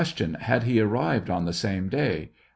[0.39, 2.31] Had he arrived on the same day